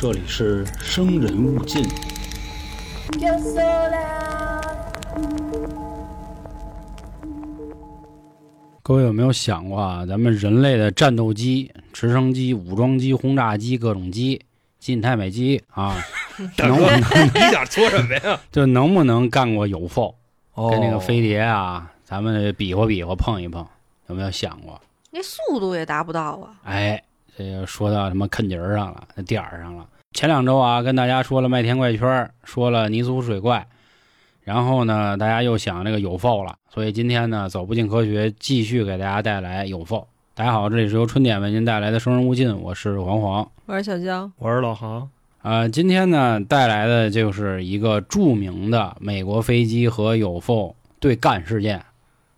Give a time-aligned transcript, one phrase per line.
[0.00, 1.84] 这里是生人勿近。
[8.80, 10.06] 各位有没有想过啊？
[10.06, 14.40] 咱们人类的战斗机、直升机、武装机、轰炸机、各种机、
[14.78, 15.96] 基因太美机啊，
[16.58, 17.00] 能不能
[17.34, 18.38] 你想说什么呀？
[18.52, 20.14] 就能不能干过有否？
[20.54, 23.66] 哦跟那个飞碟啊，咱们比划比划，碰一碰，
[24.06, 24.80] 有没有想过？
[25.10, 26.54] 那速度也达不到啊！
[26.62, 27.02] 哎，
[27.36, 29.86] 这个说到什么坑节儿上了，那点儿上了。
[30.12, 33.66] 前两周啊，跟大家说了麦田怪圈儿，说了泥塑水怪，
[34.42, 40.08] 然后呢，大家又想这个有否了，所以今天呢，走不进科学继续给大家带来有否。
[40.34, 43.48] 大家好，这里是由春点为您带来的生人勿近，我是黄黄。
[43.66, 45.08] 我是小江，我是老航，
[45.42, 51.84] 呃，今天呢带来的就是一个著名的美国飞机和有否对干事件，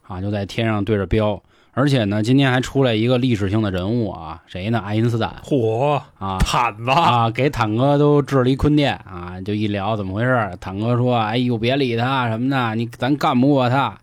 [0.02, 1.41] 啊，就在天上对着标，
[1.73, 4.80] 而且呢，今天还出来一个历史性的人物啊，谁呢？
[4.84, 13.97] 爱因斯坦嚯，啊毯子，啊，给坦哥都治了一坤殿啊，就一聊怎么回事儿，坦哥说：“哎呦，别理他什么的，你咱干不过他，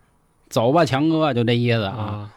[0.49, 1.95] 走吧，强哥，就这意思啊。
[1.95, 2.29] 啊，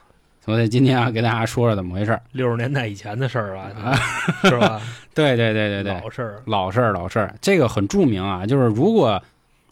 [0.44, 2.20] 所以今天啊，给大家说说怎么回事儿。
[2.33, 3.94] 六十年代以前的事儿啊，
[4.42, 4.80] 是吧？
[5.14, 8.44] 对对对对对，老事儿，老事儿，老事儿，这个很著名啊。
[8.46, 9.22] 就是如果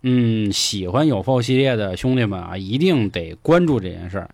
[0.02, 4.28] 嗯喜欢有否系列的兄弟们啊，一定得关注这件事儿。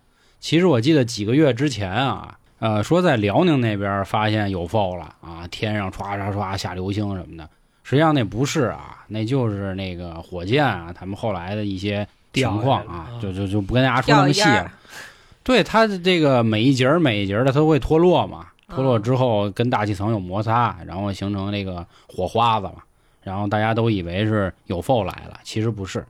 [0.45, 7.49] 其实我记得几个月之前啊，呃，说在辽宁那边发现有否了啊，天上唰唰唰下流星什么的。
[7.81, 14.71] 实际上那不是啊，那就是那个火箭啊，他们后来的一些情况啊，就就就不跟大家说那么细了。
[15.41, 18.45] 对它的这个每一节每一节的，它都会脱落嘛。
[18.69, 22.83] 脱落嗯之后跟大气层有摩擦，然后形成那个火花子嘛。
[23.23, 26.05] 然后大家都以为是有否来了，其实不是。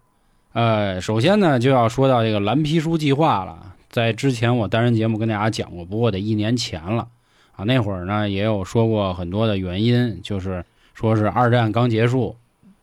[0.52, 3.72] 呃，首先呢就要说到这个蓝皮书计划了。
[3.96, 7.08] 在之前我单人节目跟大家讲过，不过得一年前了
[7.56, 7.64] 啊。
[7.64, 12.36] 那会儿呢也有说过很多的原因，就是说是二战刚结束，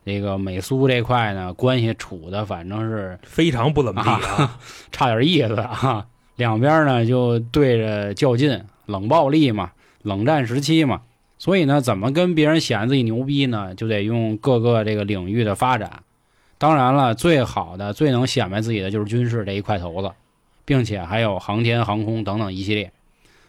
[0.07, 4.59] 这个美苏这块呢关系处的反正是非常不怎么地啊，
[4.91, 6.07] 差点意思啊。
[6.37, 11.03] 两边呢就对着较劲，冷暴力嘛，冷战时期嘛，
[11.37, 13.75] 所以呢，怎么跟别人显自己牛逼呢？
[13.75, 16.05] 就得用各个这个领域的发展。
[16.57, 20.11] 当然了，最好的、最能显摆自己的就是军事这一块头子，
[20.65, 22.93] 并且还有航天、航空等等一系列，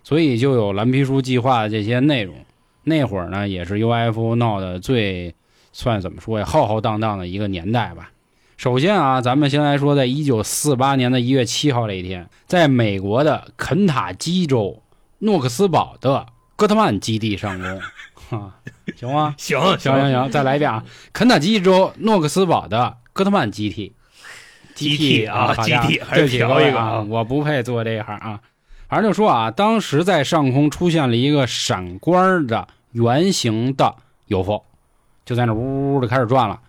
[0.04, 2.36] 所以就有蓝皮书计划的这些内容。
[2.84, 5.34] 那会儿呢，也是 UFO 闹得最
[5.72, 8.12] 算怎么说呀，浩浩荡荡的一个年代吧。
[8.58, 14.82] 首先啊，咱们先来说，在一九四八年的一月七号这一天，在美国的肯塔基州
[15.20, 16.26] 诺克斯堡的
[16.56, 18.56] 戈特曼基地上空， 啊，
[18.96, 19.34] 行吗？
[19.40, 20.84] 行行行行，再来一遍啊！
[21.12, 23.94] 肯塔基州诺克斯堡的戈特曼基地，
[24.74, 28.40] 基地啊好家伙基地还是调一个啊我不配做这一行啊。
[28.90, 33.96] 反正就说啊，当时在上空出现了一个闪光的圆形的
[34.28, 34.64] UFO，
[35.26, 36.60] 就在那呜呜的开始转了。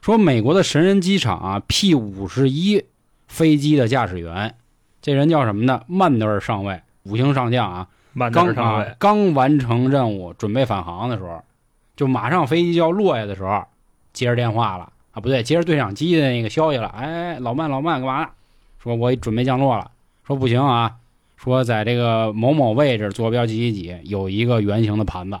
[0.00, 2.84] 说美国的神人机场啊，P 五十一
[3.26, 4.54] 飞机的驾驶员，
[5.02, 5.82] 这人叫什么呢？
[5.86, 11.42] 曼德尔上尉，五星上将啊，慢刚啊点上位，刚完成任务，准备返航的时候，
[11.96, 13.62] 就马上飞机就要落下的时候，
[14.14, 16.86] 接着电话了啊，不对，接着对讲机的那个消息了。
[16.86, 18.30] 哎，老曼，老曼，干嘛呢？
[18.80, 19.90] 说我准备降落了。
[20.24, 20.94] 说不行啊，
[21.36, 25.40] 说在这个某某位置坐标几几几有一个圆形的盘子，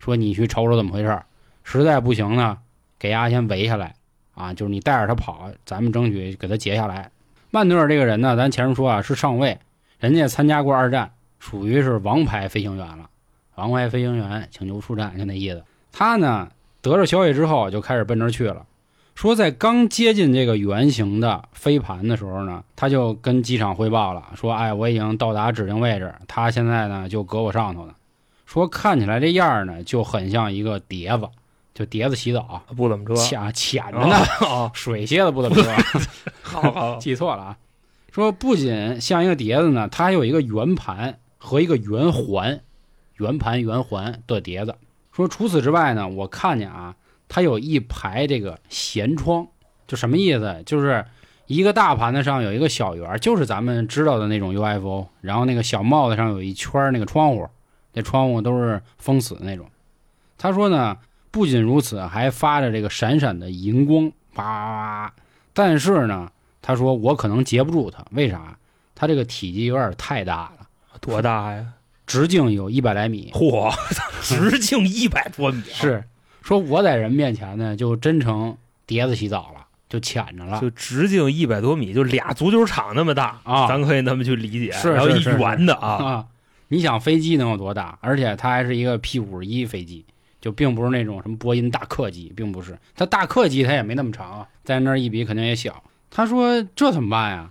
[0.00, 1.26] 说你去瞅瞅怎么回事儿。
[1.62, 2.58] 实在不行呢，
[2.98, 3.94] 给丫先围下来
[4.34, 7.12] 啊，就是你带着他跑，咱们争取给他截下来。
[7.52, 9.56] 曼德尔这个人呢，咱前面说啊是上尉，
[10.00, 13.08] 人家参加过二战，属于是王牌飞行员了。
[13.54, 15.62] 王牌飞行员请求出战，就那意思。
[15.92, 16.50] 他呢
[16.82, 18.66] 得着消息之后就开始奔这去了，
[19.14, 27.94] 说在刚接近这个圆形的飞盘的时候呢，他就跟机场汇报了，说：“哎，我已经到达指定位置，他现在呢就搁我上头呢。
[28.44, 31.28] 说看起来这样儿呢就很像一个碟子，
[31.72, 34.16] 就碟子洗澡，不怎么着，潜潜着呢，
[34.46, 35.72] 啊， 水蝎子不怎么着。
[36.42, 37.56] ”好好， 记错了啊。
[38.10, 42.60] 说不仅像一个碟子呢，它还有一个圆盘和一个圆环，
[43.16, 44.74] 圆盘圆环的碟子。
[45.12, 46.96] 说除此之外呢，我看见啊，
[47.28, 49.46] 它有一排这个舷窗，
[49.86, 50.62] 就什么意思？
[50.64, 51.04] 就是
[51.46, 57.48] 一个大盘子上有一个小圆儿，就是咱们知道的那种 UFO，然后那个小帽子上有一圈那个窗户，
[57.92, 59.66] 那窗户都是封死的那种。
[60.38, 60.96] 他说呢，
[61.30, 65.12] 不仅如此，还发着这个闪闪的银光，叭。
[65.52, 66.30] 但是呢，
[66.62, 68.58] 他说我可能截不住它，为啥？
[68.94, 70.66] 它这个体积有点太大了，
[71.00, 71.66] 多大呀？
[72.06, 73.30] 直径有一百来米。
[73.34, 73.74] 嚯，
[74.22, 76.04] 直径一百多米啊，是
[76.44, 78.54] 说我在人面前呢，就真成
[78.84, 80.60] 碟子洗澡了，就浅着了。
[80.60, 84.70] 就直径一百多米，就俩足球场那么大啊咱可以那么去理解。
[84.72, 86.26] 是然后一圆的啊，啊，
[86.68, 87.98] 你想飞机能有多大？
[88.02, 90.04] 而且它还是一个 P 五十一飞机，
[90.38, 92.78] 就并不是那种什么波音大客机，并不是。
[92.94, 95.82] 它大客机它也没那么长啊，在那儿一比肯定也小。
[96.10, 97.50] 他说这怎么办呀？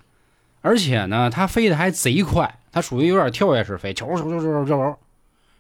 [0.62, 4.98] 而且呢，它飞的还贼快，它属于有点跳跃式飞，球球球球球，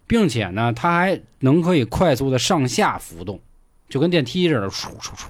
[0.07, 3.39] 并且呢，它还能可以快速的上下浮动，
[3.89, 5.27] 就跟电梯似的，唰唰唰。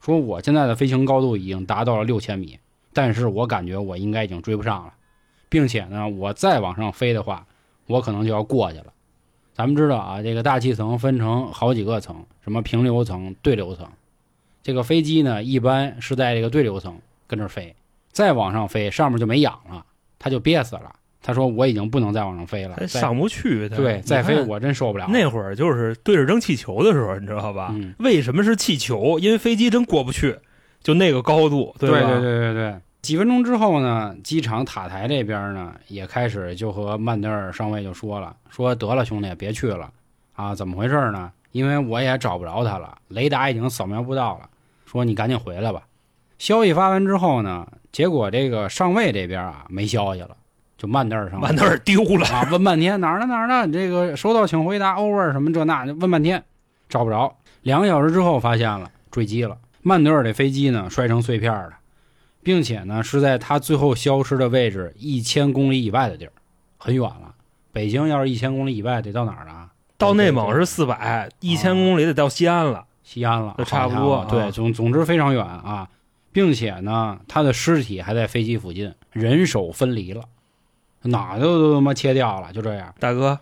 [0.00, 2.58] 说我现在的飞行高度已经达到了六千米，
[2.92, 4.94] 但是我感觉我应该已经追不上了，
[5.48, 7.46] 并且呢，我再往上飞的话，
[7.86, 8.92] 我可能就要过去了。
[9.54, 13.88] 咱们知道啊，这个大气层分成好几个层，什么平流层、对流层。
[14.62, 17.74] 这个飞机呢，一般是在这个对流层跟着飞，
[18.12, 19.84] 再往上飞，上面就没氧了，
[20.18, 20.94] 它就憋死了。
[21.26, 23.68] 他说我已经不能再往上飞了，上不去。
[23.68, 25.08] 对再飞我真受不了。
[25.10, 27.70] 那会儿就是对着扔气球的时候，你知道吧？
[27.72, 29.18] 嗯为什么是气球？
[29.18, 30.38] 因为飞机真过不去，
[30.84, 31.98] 就那个高度，对吧？
[31.98, 32.74] 对对对对。
[33.02, 39.90] 几分钟之后呢，机场塔台这边呢也开始就和曼德尔上尉就说了，说得了兄弟别去了
[40.36, 41.32] 啊，怎么回事呢？
[41.50, 44.48] 因为我也找不着他了，雷达已经扫描不到了，
[44.84, 45.82] 说你赶紧回来吧。
[46.38, 50.36] 消息发完之后呢，结果这个上尉这边啊没消息了，
[50.76, 53.66] 就曼德尔曼德尔丢了，啊，问半天哪儿呢哪儿呢？
[53.72, 56.42] 这个收到请回答，over 什么这那，问半天
[56.88, 57.36] 找不着。
[57.62, 59.56] 两个小时之后发现了，坠机了。
[59.82, 61.72] 曼德尔这飞机呢摔成碎片了，
[62.42, 66.32] 并且呢是在他最后消失的位置一千公里以外的地儿，
[66.76, 67.34] 很远了。
[67.72, 69.68] 北京要是一千公里以外，得到哪儿啊？
[69.98, 72.84] 到内蒙是四百，一千公里得到西安了。
[73.02, 75.88] 西安了，就差不多对，总总之非常远啊，
[76.32, 80.22] 并且呢，他的尸体还在飞机附近，人手分离了，
[81.06, 82.94] 哪都都他妈切掉了，就这样。
[82.98, 83.38] 大哥，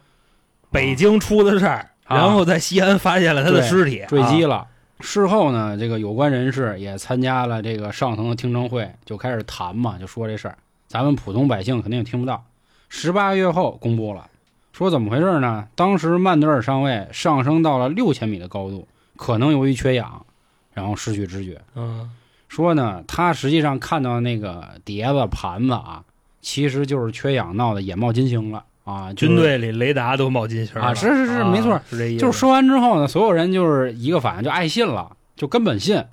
[0.71, 4.67] 北京出的事儿，啊然后在西安发现了他的尸体，啊坠机了。
[5.01, 10.57] 事后呢，这个有关人士也参加了这个上层的听证会，就开始谈嘛，就说这事儿。
[10.87, 12.45] 咱们普通百姓肯定也听不到。
[12.89, 14.29] 十八个月后公布了，
[14.73, 15.67] 说怎么回事呢？
[15.75, 20.25] 当时曼德尔上尉上升到了六千米的高度，可能由于缺氧，
[20.73, 21.61] 然后失去知觉。
[21.75, 22.11] 嗯，
[22.49, 26.05] 说呢，他实际上看到那个碟子、盘子啊，
[26.45, 29.11] 其实就是缺氧闹的眼冒金星了啊。
[29.15, 32.21] 就是军队里雷达都冒金星了啊是是是啊没错是这意思。
[32.21, 36.05] 就是说完之后呢，所有人就是一个反应，就爱信了，就根本信。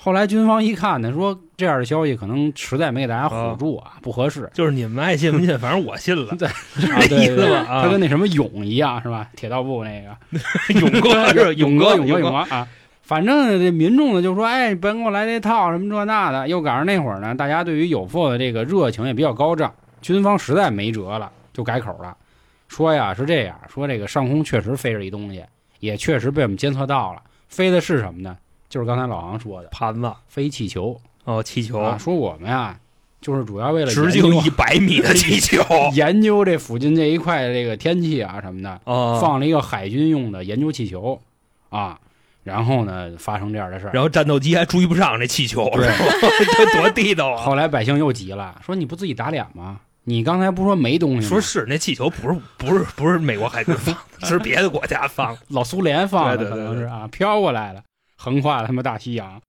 [0.00, 4.48] 后来军方一看呢，说这样的消息可能实在没给大家唬住啊，不合适。
[4.54, 7.58] 就是你们爱信不信， 反正我信了，对是啊这意思吧？
[7.68, 9.28] 啊，他跟那什么勇一样是吧？
[9.34, 10.16] 铁道部那个
[10.78, 12.68] 勇哥是 勇哥，勇哥，勇哥啊！
[13.08, 19.72] 反正这民众呢就说：“哎，别给我来这套什么这那的。”又赶上那会儿呢，大家对于有否的这个热情也比较高涨，
[20.02, 22.14] 军方实在没辙了，就改口了，
[22.68, 25.42] 说呀是这样，说这个上空确实飞着一东西，
[25.80, 28.36] 也确实被我们监测到了，飞的是什么呢？
[28.68, 31.96] 就是刚才老王说的，盘子飞气球哦，气球啊。
[31.96, 32.78] 说我们呀，
[33.22, 35.64] 就是主要为了直径一百米的气球
[35.94, 41.18] 研究这附近这一块的这个天气啊什么的，啊，放了一个海军用的研究气球
[41.70, 41.98] 啊，
[42.48, 43.90] 然后呢发生这样的事儿。
[43.92, 47.42] 然后战斗机还追不上这气球，这多地道啊！
[47.42, 49.80] 后来百姓又急了，说你不自己打脸吗？
[50.04, 51.28] 你刚才不说没东西吗？
[51.28, 55.40] 说是那气球不是不是不是美国海军 放的，是别的国家放的。
[55.48, 57.82] 老苏联放的，可能是啊，飘过来了，
[58.16, 59.40] 横跨了他妈大西洋。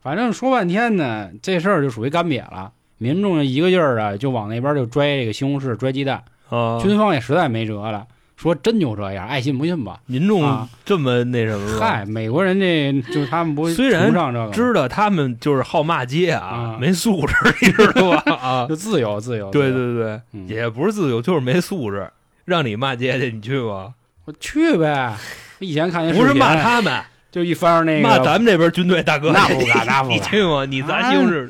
[0.00, 2.72] 反正说半天呢，这事儿就属于干瘪了。
[2.98, 6.22] 民众一个劲儿啊，就往那边就拽这个西红柿、拽鸡蛋。
[6.48, 8.06] 啊，军方也实在没辙了，
[8.36, 9.98] 说真就这样，爱信不信吧。
[10.06, 11.78] 民众啊这么那什么吗？
[11.80, 14.12] 嗨，美国人这就是他们不虽然
[14.52, 18.32] 知道他们就是好骂街啊啊，没素质，你知道吧？
[18.36, 19.50] 啊，就自由自由。
[19.50, 22.08] 对，对对，嗯也不是自由，就是没素质。
[22.44, 23.94] 让你骂街去，你去吗？
[24.26, 25.16] 我去呗。
[25.58, 30.64] 以前看见不是骂他们，就一翻那个骂咱们这边军队大哥，那不敢那不敢你去吗？
[30.66, 31.48] 你咱西红柿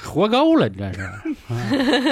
[0.00, 1.22] 活够了，你这是，啊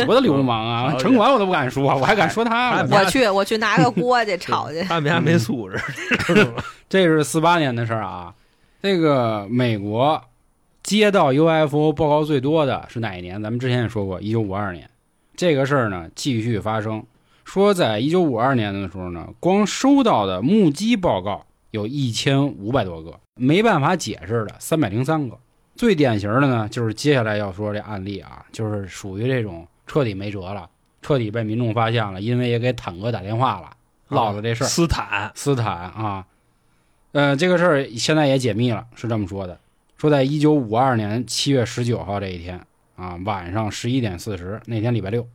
[0.05, 0.95] 多大流氓啊！
[0.99, 2.85] 城管我都不敢说，我还敢说他。
[2.90, 4.83] 我去，我去拿个锅去 炒去。
[4.83, 5.81] 他们家没素质？
[6.88, 8.35] 这是四八年的事儿啊。
[8.83, 10.21] 这个美国
[10.83, 13.40] 接到 UFO 报告最多的是哪一年？
[13.43, 14.88] 咱们之前也说过，一九五二年。
[15.37, 17.05] 这个事儿呢继续发生，
[17.45, 25.37] 说在一九五二年的时候呢，光收到的目击报告有一千五百多个，没办法解释的三百零三个。
[25.76, 30.68] 最典型的呢，就是接下来要说这案例啊，就是属于这种彻底没辙了，
[31.02, 33.71] 彻底被民众发现了，因为也给坦哥打电话了，
[34.09, 34.66] 唠了这事儿。
[34.66, 36.26] 斯坦斯坦啊，
[37.12, 39.59] 呃，这个事儿现在也解密了，是这么说的：
[39.99, 42.61] 说在一九五二年七月十九号这一天
[42.97, 45.26] 啊，晚上十一点四十，那天礼拜六，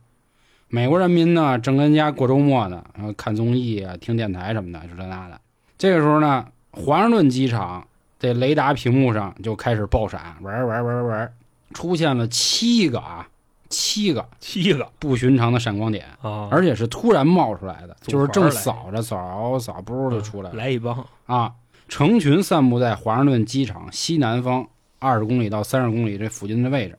[0.68, 5.40] 美国人民呢正跟家过周末呢，然后看综艺啊、听电台什么的，是这那的。
[5.78, 7.86] 这个时候呢，华盛顿机场
[8.22, 11.34] 这雷达屏幕上就开始爆闪，玩玩玩玩，
[11.74, 13.28] 出现了七个啊，
[13.68, 16.06] 七个七个不寻常的闪光点。
[16.20, 21.52] 啊，而且是突然冒出来的，就是正扫着扫扫，不就出来了来一帮啊！
[21.88, 24.68] 成群散布在华盛顿机场西南方
[25.00, 26.96] 二十公里到三十公里这附近的位置，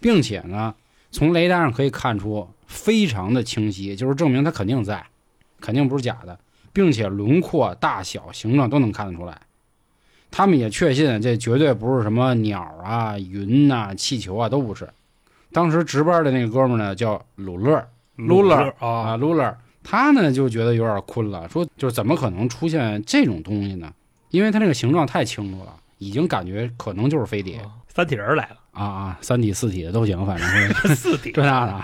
[0.00, 0.74] 并且呢，
[1.10, 5.02] 从雷达上可以看出非常的清晰，就是证明它肯定在，
[5.62, 6.38] 肯定不是假的，
[6.74, 9.40] 并且轮廓、大小、形状都能看得出来。
[10.30, 14.88] 他们也确信这绝对不是什么鸟啊、云呐、气球啊，都不是。
[15.52, 17.82] 当时值班的那个哥们儿呢，叫鲁勒
[18.16, 23.92] 鲁勒啊，啊，鲁勒，他呢就觉得有点困了，说就是怎么可能出现这种东西呢？
[24.30, 27.56] 因为它那个形状太清楚了，已经感觉可能就是飞碟。
[27.58, 31.74] 啊三体人来了，啊啊，三体、四体的都行，反正是 四体这那的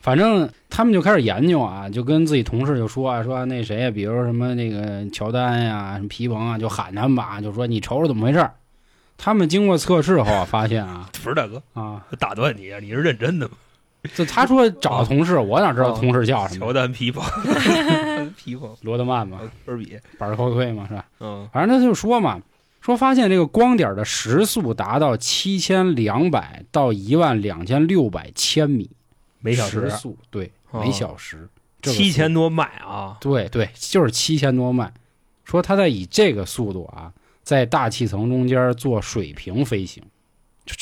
[0.00, 8.52] 反正他们就开始研究啊，就跟自己同事就说啊，说那谁呀，比如什么那个乔丹呀、什么皮蓬啊，就喊他们吧，就说你瞅瞅怎么回事儿。
[9.16, 13.54] 他们经过测试后啊，发现啊 不是大哥，啊，打断你啊，你是认真的吗？
[14.14, 16.72] 就他说找同事，我哪知道哦同事叫什么乔？
[16.74, 17.24] 丹皮蓬，
[18.36, 21.06] 皮蓬，罗德曼嘛，科尔比，板儿后退嘛，是吧？
[21.20, 22.38] 嗯，反正他就说嘛，
[22.84, 28.90] 说发现这个光点的时速达到七千两百到一万两千六百千米
[29.40, 31.48] 每小时时速，对，哦每小时
[31.80, 34.92] 七千多迈啊，对对，就是七千多迈。
[35.44, 37.10] 说他在以这个速度啊，
[37.42, 40.02] 在大气层中间做水平飞行，
[40.66, 40.74] 就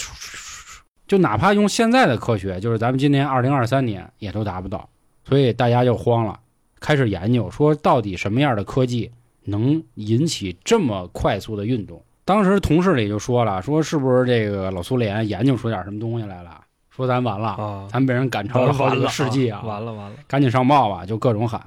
[1.06, 4.88] 就哪怕用现在的科学，就是咱们今年二零二三年也都达不到，
[5.28, 6.40] 所以大家就慌了，
[6.80, 9.12] 开始研究说到底什么样的科技
[9.44, 12.02] 能引起这么快速的运动。
[12.24, 16.60] 当时同事里就说了，说是不是这个老苏联研究出点什么东西来了？
[16.90, 19.62] 说咱完了，啊，咱被人赶超了好几个世纪啊！
[19.66, 21.60] 完了完了，赶紧上报吧，就各种喊。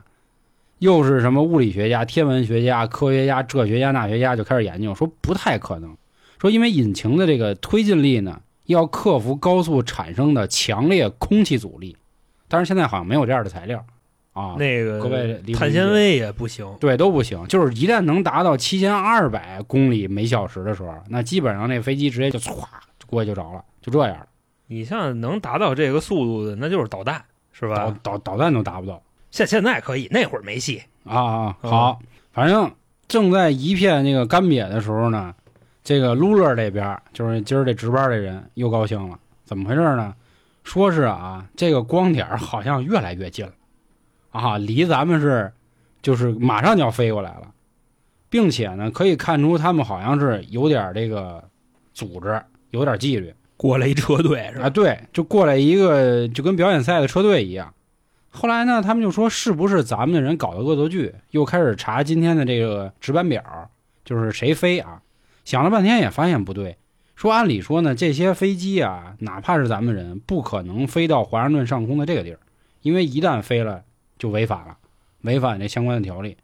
[0.80, 5.98] 又是什么物理学家、天文学家、科学家、这学家、那学家就开始研究，说不太可能，
[6.40, 11.98] 说因为引擎的这个推进力呢，要克服高速产生的强烈空气阻力，
[12.48, 13.84] 但是现在好像没有这样的材料
[14.36, 14.56] 啊。
[14.60, 22.54] 那个各位碳纤维也不行，对都不行，就是一旦能达到七千二百公里每小时的时候，那基本上那飞机直接就唰
[23.00, 24.28] 就过去就着了，就这样，
[24.68, 27.98] 你像能达到这个速度的，那就是导弹，是吧？
[28.04, 29.02] 导导弹都达不到。
[29.32, 30.82] 现现在可以，那会儿没戏。
[31.04, 32.00] 啊啊，嗯好，
[32.32, 32.72] 反正
[33.08, 35.34] 正在一片那个干瘪的时候呢，
[35.84, 40.14] 这个卢勒这边就是今儿这值班的人又高兴了，怎么回事呢？
[40.64, 43.52] 说是啊，这个光点好像越来越近了，
[44.36, 45.52] 啊，离咱们是
[46.02, 47.52] 就是马上就要飞过来了，
[48.30, 51.44] 并且呢，可以看出他们好像是有点这个
[51.94, 53.34] 组织，有点纪律。
[53.58, 57.74] 过来一车队是啊，对，就过来一个就跟表演赛的车队一样。
[58.30, 61.16] 后来呢，他们就说是不是咱们的人搞的恶作剧？
[61.32, 63.42] 又开始查今天的这个值班表，
[64.04, 65.02] 就是谁飞啊？
[65.46, 66.76] 想了半天也发现不对。
[67.16, 72.40] 说按理说呢，这些飞机啊，哪怕是咱们人，不可能飞到华盛顿上空的这个地儿，
[72.82, 73.84] 因为一旦飞了
[74.26, 74.76] 就违反了，
[75.22, 76.36] 违反这相关的条例。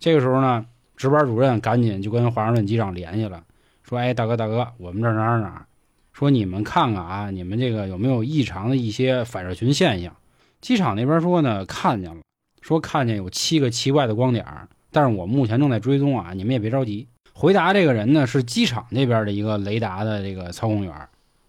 [0.00, 3.44] 这个时候呢，值班主任赶紧就跟华盛顿机长联系了，
[3.84, 5.66] 说：“哎，大哥大哥，我们这儿哪儿哪儿，
[6.12, 10.12] 说你们看看啊，你们这个有没有异常的一些反射群现象？”
[10.60, 12.22] 机场那边说呢，看见了，
[12.60, 14.44] 说看见有七个奇怪的光点，
[14.90, 17.06] 但是我目前正在追踪啊，你们也别着急。
[17.32, 20.92] 回答这个人呢是机场那边的一个雷达的这个操控员，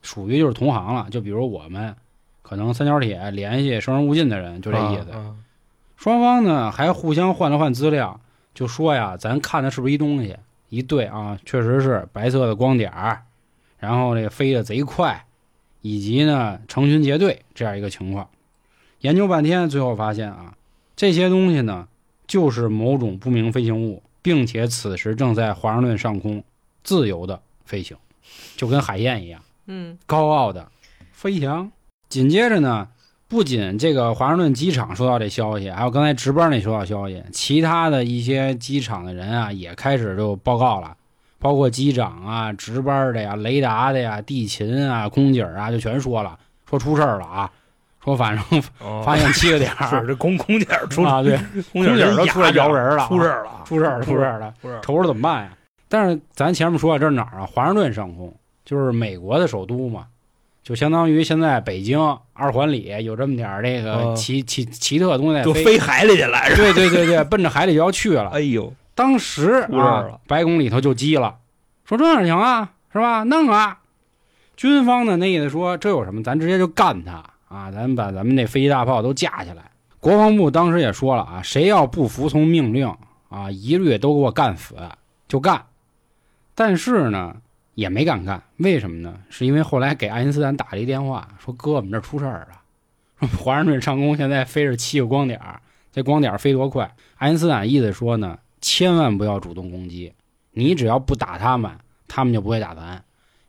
[0.03, 1.07] 属于就是同行了。
[1.09, 1.95] 就比如我们
[2.41, 5.07] 可能三角铁联系生人勿近的人，就这意思。
[6.03, 8.19] 双方呢还互相换了换资料，
[8.53, 10.35] 就说呀，咱看的是不是一东西？
[10.67, 13.21] 一对啊，确实是白色的光点儿，
[13.79, 15.25] 然后这个飞得贼快，
[15.79, 18.27] 以及呢成群结队这样一个情况。
[18.99, 20.57] 研究半天，最后发现啊，
[20.97, 21.87] 这些东西呢
[22.27, 26.43] 就是某种不明飞行物，并且此时正在华盛顿上空
[26.83, 27.95] 自由的飞行，
[28.57, 29.41] 就跟海燕一样。
[29.67, 30.69] 嗯，高傲的
[31.13, 31.71] 飞翔。
[32.09, 32.89] 紧接着呢，
[33.33, 40.95] 不仅这个华盛顿机场收到这消息，还有刚才值班那收到消息，其他的一些机场的人啊也开始就报告了，
[41.39, 46.37] 包括机长啊、值班的呀、雷达的呀、地勤啊、空姐啊，就全说了，
[46.69, 47.49] 说出事儿了啊，
[48.05, 51.35] 说反正哦发现七个点儿 是这空空姐儿出啊，对，
[51.71, 54.53] 空 空姐儿都出来摇人了啊出事儿了，出事儿了，出事儿了。
[54.61, 55.57] 出事儿了，瞅着怎么办呀？
[55.89, 57.49] 但是咱前面说这是哪儿啊？
[57.51, 58.31] 华盛顿上空，
[58.63, 60.05] 就是美国的首都嘛，
[60.63, 61.99] 就相当于现在北京
[62.31, 66.39] 二环里有这么点儿这个哦奇奇奇特的东西就飞海里去了。
[66.55, 68.29] 对对对对，奔着海里就要去了。
[68.29, 71.35] 哎呦，当时啊，白宫里头就急了，
[71.83, 73.23] 说这样行啊，是吧？
[73.23, 73.79] 弄啊！
[74.55, 77.69] 军方呢那意思说这有什么，咱直接就干他啊！
[77.71, 79.71] 咱把咱们那飞机大炮都架起来。
[79.99, 82.87] 国防部当时也说了啊，谁要不服从命令
[83.29, 84.75] 啊，一律都给我干死，
[85.27, 85.65] 就干。
[86.55, 87.35] 但是呢，
[87.75, 89.19] 也没敢干，为什么呢？
[89.29, 92.61] 是因为后来给爱因斯坦打了一电话，说哥，我们这出事儿了，
[93.19, 95.61] 说华盛顿上空现在飞着七个光点儿，
[95.91, 96.95] 这光点儿飞多快？
[97.15, 100.13] 爱因斯坦意思说呢，千万不要主动攻击，
[100.51, 101.71] 你只要不打他们，
[102.07, 103.03] 他们就不会打咱。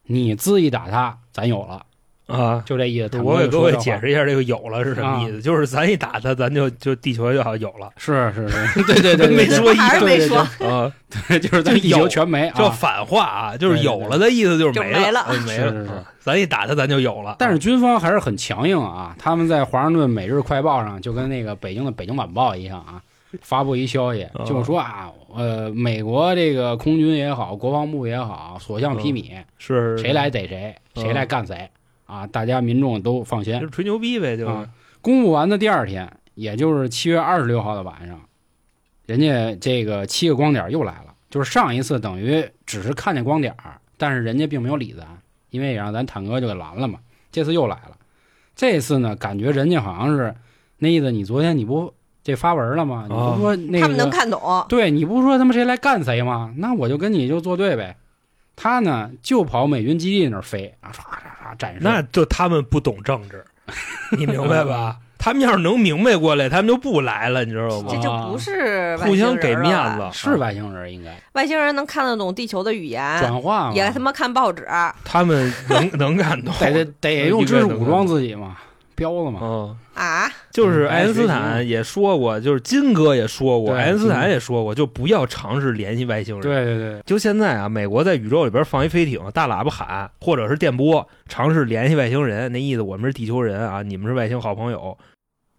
[0.05, 1.87] 你恣意打他，咱有了，
[2.27, 2.63] 啊。
[2.67, 3.09] 就这意思。
[3.09, 5.41] 坦我给各位解释一下，这个有了是什么意思？
[5.43, 10.39] 就是咱一打他，咱就就地球就要有了，是是是， 对对对，没说一还是对对没说，
[10.69, 10.93] 啊，
[11.29, 12.55] 对，就是咱地球全没啊。
[12.59, 15.01] 叫反话啊，就是有了的意思就是没了。
[15.01, 15.21] 没了。
[15.21, 15.91] 哎没是是是。
[15.93, 17.37] 啊咱一打他，咱就有了。
[17.39, 22.99] 但是军方还是很强硬啊，他们在《华盛顿每日快报》上就跟那个北京的《北京晚报》一样啊，
[23.43, 31.69] 发布一消息，哦就是说啊，呃，美国这个空军也好，国防部也好，所向披靡，是谁来逮谁，嗯谁来干谁
[32.07, 33.71] 啊，大家民众都放心就是。
[33.71, 34.69] 吹牛逼呗，就是啊
[35.01, 38.21] 公布完的第二天，也就是七月二十六号的晚上，
[39.07, 41.15] 人家这个七个光点又来了。
[41.31, 43.53] 就是上一次等于只是看见光点，
[43.99, 45.05] 但是人家并没有理咱，
[45.51, 47.01] 因为也让咱坦克就给拦了嘛。
[47.33, 47.97] 这次又来了，
[48.55, 50.33] 这次呢，感觉人家好像是
[50.79, 51.93] 那意思，你昨天你不
[52.23, 53.07] 这发文了吗？
[53.09, 56.55] 你不说那个、他们能看懂，对你不是说他妈谁来干谁吗？
[56.57, 57.97] 那我就跟你就作对呗。
[58.55, 61.81] 他呢就跑美军基地那儿飞啊，唰唰唰展示。
[61.83, 63.45] 那就他们不懂政治，
[64.17, 64.97] 你明白吧？
[65.17, 67.89] 他们要是能明白过来，他们就不来了，你知道吗？
[67.91, 74.69] 这就不是外互相星人了给面子，是外星人应该外星人能看得懂地球的语言，转化，也他妈看报纸，
[75.03, 76.53] 他们能能看懂。
[76.61, 78.59] 得得得用知识武装自己嘛，
[78.95, 79.41] 彪了嘛。
[79.43, 86.43] 嗯，啊，就是嗯爱因斯坦也说过，就是金哥也说过，爱因斯坦也说过，就不要尝试联系外星人。
[86.43, 94.97] 对对对，就现在啊，美国在宇宙里边放一飞艇，大喇叭喊，或者是电波，尝试联系外星人，那意思我们是地球人啊，你们是外星好朋友。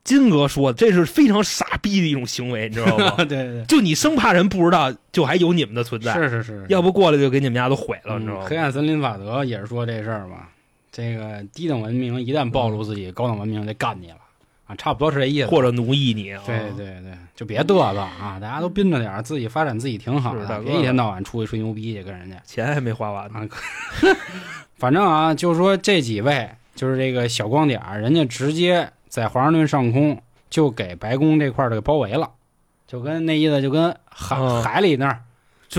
[0.03, 3.15] 金哥说，这是非常傻逼的一种行为，你知道吗？
[3.25, 8.43] 对对就你生怕人不知道，就还有你们的存，在，是是是，要不过来就给你们家都毁了，你知道吗？
[8.45, 10.47] 嗯黑暗森林法则也是说这事儿嘛。
[10.95, 14.17] 这个低等文明一旦暴露自己，高等文明就干你了
[14.65, 15.47] 啊，差不多是这意思。
[15.47, 16.41] 或者奴役你啊。
[16.45, 22.41] 对对对，就别嘚瑟啊，大家都憋着点儿，自己发展自己挺好的，别一天到晚出去吹牛逼去跟人家。
[22.45, 23.39] 钱还没花完呢。
[23.41, 23.43] 啊，
[24.79, 32.31] 反正啊，就是说这几位就是这个小光点儿，人家直接在华盛顿上空就给白宫这块儿给包围了，
[32.87, 35.21] 就跟那意思就跟海、嗯海里那儿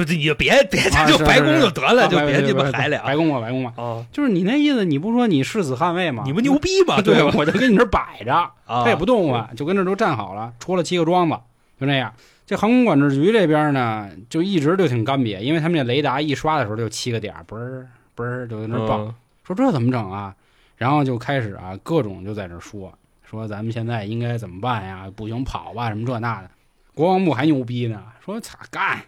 [0.04, 4.04] 就你就别别啊就白宫就得了，就别鸡巴白海里啊白宫吧，白宫吧，哦！
[4.12, 6.22] 就是你那意思，你不说你誓死捍卫吗？
[6.26, 7.00] 你不牛逼吗？
[7.02, 7.32] 对，吧？
[7.36, 8.32] 我就跟你这儿摆着，
[8.66, 11.36] 啊他也不动啊，就跟这儿都站好了，戳了七个桩子，
[11.80, 12.12] 就那样。
[12.46, 18.98] 这航空管制局这边呢，就一直就挺干瘪，因为他们这雷达一刷的时候就七个点儿，嘣儿嘣儿就在那儿报。
[18.98, 19.14] 嗯
[19.46, 20.34] 说这怎么整啊？
[20.76, 25.06] 然后就开始啊，各种就在这说说咱们现在应该怎么办呀？
[25.14, 26.50] 不行跑吧，什么这那的。
[26.94, 29.00] 国防部还牛逼呢，说咋干？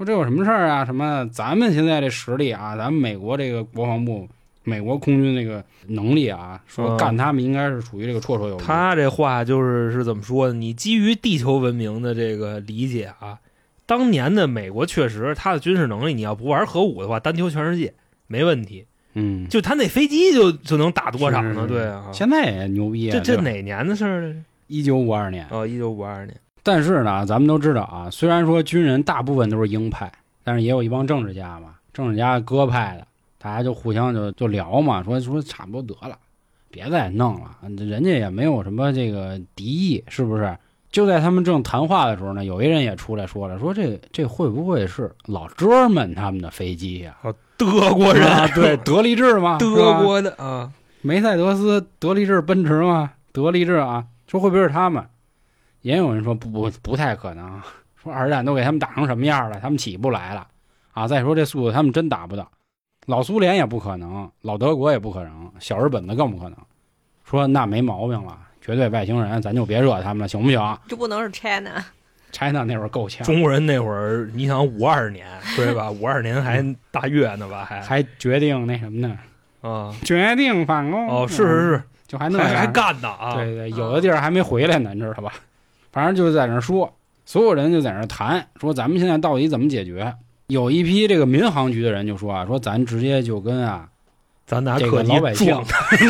[0.00, 0.82] 说这有什么事儿啊？
[0.82, 4.26] 什么咱们现在这实力啊，咱们美国这个国防部、
[4.64, 8.62] 美国空军那个能力啊，说嗯干他们应该是属于这个绰绰有余。
[8.62, 10.54] 他这话就是是怎么说的？
[10.54, 13.38] 你基于地球文明的这个理解啊，
[13.84, 17.92] 当年的美国确实他的军事能力，你要不玩核武的话，单挑全世界
[18.26, 18.86] 没问题。
[19.12, 21.66] 嗯，就他那飞机就就能打多少呢？
[21.68, 23.12] 对啊，现在也牛逼啊！
[23.12, 24.34] 这这哪年的事儿了？
[24.66, 25.46] 一九五二年。
[25.50, 26.34] 哦，一九五二年。
[26.72, 30.08] 但是呢，咱们都知道啊，虽然说军人大部分都是鹰派，
[30.44, 33.04] 但是也有一帮政治家嘛，政治家鸽派的，
[33.38, 36.16] 大家就互相就就聊嘛，说说差不多得了，
[36.70, 40.56] 别再弄了，人家也没有什么这个敌意，是不是？
[40.92, 47.16] 就在他们正谈话的时候呢，有一人也出来说了，说这这会不会是老哥们他们的飞机呀、
[47.56, 48.46] 德国人，啊？
[48.54, 50.70] 对， 德意志嘛，德国的啊，
[51.02, 55.04] 梅赛德斯、德意志奔驰嘛，德意志啊，说会不会是他们？
[55.82, 57.60] 也有人说不不不太可能，
[58.02, 60.46] 说二战都给他们打成什么样了，他们起不来了
[60.92, 61.06] 啊！
[61.06, 62.50] 再说这速度，他们真打不到，
[63.06, 66.56] 老苏联也不可能，老德国也不可能，小日本子更不可能。
[67.24, 75.88] 说那没毛病了，绝对外星人，咱就别惹他们了，行不行就不能是 China，？China 那会儿够呛，中国人那会儿，你想五二年对吧？
[75.92, 77.64] 五二年还大月呢吧？
[77.64, 79.16] 还还决定那什么呢？
[79.60, 83.34] 啊决定反攻哦，是是是，就还那还还干呢啊！
[83.34, 85.32] 对对，有的地儿还没回来呢，你知道吧？
[85.92, 86.92] 反正就在那儿说，
[87.24, 90.14] 所有人就在那儿谈，说咱们现在到底怎么解决？
[90.48, 93.88] 有一批这个民航局的人就说啊，说咱直接就跟啊
[94.46, 95.64] 咱拿这个老百姓撞，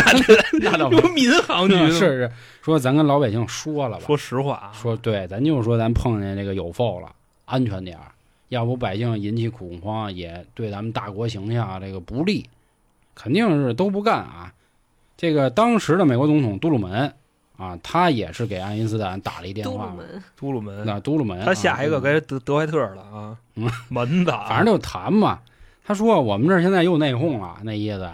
[0.63, 7.13] 那倒不有民航局 是是说咱跟老百姓说了吧，说实话啊，说对，咱就说咱碰见这个有否了，
[7.45, 8.13] 安全点儿，
[8.49, 12.49] 要不百姓引起恐慌，也对咱们大国形象啊这个不利，
[13.15, 14.53] 肯定是都不干啊。
[15.19, 17.13] 这个当时的美国总统杜鲁门
[17.61, 25.41] 啊，他也是给爱因斯坦打了一电话嘛，杜鲁门，杜鲁门，那都鲁门，他下一个啊该德德怀特了啊嗯， 门子啊，反正就谈嘛。
[25.85, 28.09] 他说我们这儿现在又内讧了，那意思，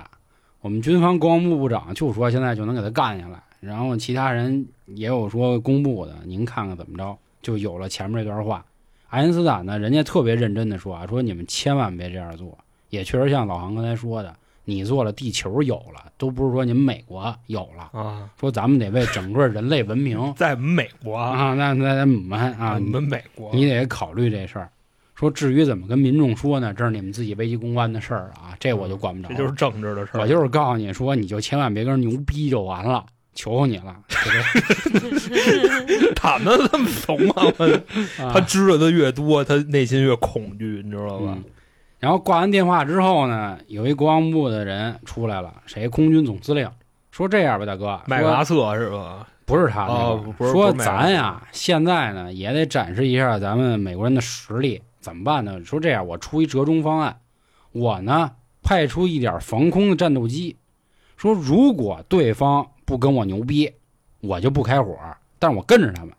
[0.61, 8.65] 我们军方国防部部长就说现在就能给他干下来，然后其他人也有说公布的，您看看怎么着，就有了前面这段话。
[9.09, 12.59] 爱因斯坦呢，人家特别认真的说啊，说你们千万别这样做，
[12.91, 14.35] 也确实像老航刚才说的，
[14.69, 24.69] 你做了，地球有了，都不是说你们美国有了，啊，说咱们得为整个人类文明在我们美国啊，那，那那你们啊，你们美国，你得考虑这事儿。
[25.15, 29.35] 说至于怎么跟民众说呢，这是你们自己危机公关的事儿啊，这我就管不着了。
[29.35, 30.21] 这就是政治的事儿。
[30.21, 33.97] 我就是告诉你说，你就千万别跟人牛逼就完了，求求你了。
[34.09, 37.47] 对 他们这么怂啊！
[38.19, 41.45] 他 啊知道的越多，他内心越恐惧，你知道吧嗯？
[41.99, 45.89] 然后挂完电话之后呢，有一国防部的人出来了，谁？
[45.89, 46.71] 空军总司令
[47.11, 49.27] 说这样吧，大哥，麦克阿瑟是吧？
[49.47, 55.65] 不是他那个、哦不是说咱呀，现在呢也得展示一下咱们美国人的实力，怎么办呢？
[55.65, 57.17] 说这样，我出一折中方案，
[57.71, 58.33] 我呢
[58.63, 60.57] 派出一点防空的战斗机，
[61.17, 63.73] 说如果对方不跟我牛逼，
[64.21, 64.99] 我就不开火，
[65.39, 66.13] 但是我跟着他们，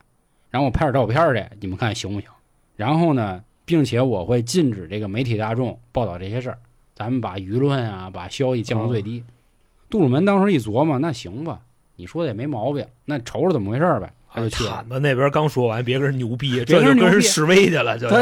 [0.50, 2.30] 然后我拍点照片去，你们看行不行？
[2.78, 6.58] 然后呢，并且我会禁止这个媒体大众报道这些事儿，
[6.96, 9.22] 咱们把舆论啊，把消息降到最低。
[9.90, 11.60] 杜鲁门当时一琢磨，那行吧，
[11.98, 14.72] 你说的也没毛病，那瞅瞅怎么回事儿呗，他就去了。
[14.72, 18.18] 毯子那边刚说完，别跟人牛逼，这就跟人跟人示威去了，就他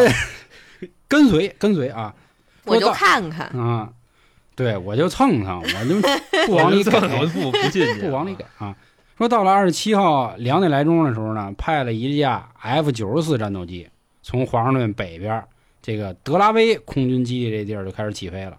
[1.07, 2.11] 跟随跟随啊
[2.63, 3.87] 我就看看，啊，
[4.55, 8.75] 对我就蹭蹭，我就不往里蹭，我不不进 去，不往里给啊。
[9.15, 13.87] 说到了二十七号两点来钟的时候呢，派了一架 F 九十四战斗机
[14.25, 15.43] 从华盛顿北边
[15.83, 18.57] 这个德拉威空军基地这地儿就开始起飞了。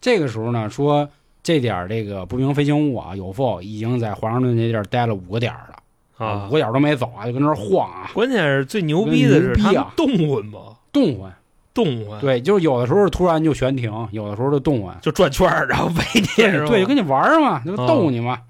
[0.00, 1.08] 这个时候呢，说
[1.40, 6.58] 这点儿这个不明飞行物啊有否已经在华盛顿这地儿待了五个点儿了，啊五个。
[6.58, 10.58] 点儿都没走啊，就跟那儿晃啊，关键是最牛逼的是他动换吧，
[10.92, 11.32] 动换。
[11.74, 14.98] 动换，，对，就是有的时候突然就悬停，有的时候就动换。
[15.00, 18.40] 就转圈儿，然后飞你，是吧对，就跟你玩嘛，就哦逗你嘛。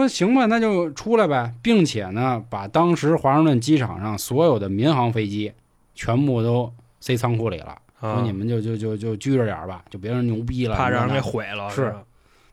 [0.00, 5.52] 说行吧，那就出来呗，并且呢，把当时华盛顿机场上所有的民航飞机
[5.94, 7.78] 全部都塞仓库里了。
[8.00, 10.76] 啊说你们就就就就拘着点儿吧，就别让人牛逼了。
[10.76, 11.94] 怕让人给毁了，是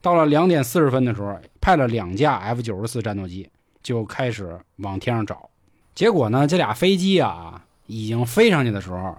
[0.02, 3.50] 到了两点四十分的时候，派了两架 F 九十四战斗机
[3.84, 5.50] 就开始往天上找。
[5.94, 9.18] 结果呢，这俩飞机啊已经飞上去的时候，